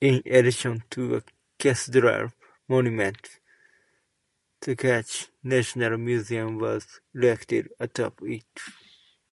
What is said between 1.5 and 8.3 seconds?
cathedral monument, the Carthage National Museum was erected atop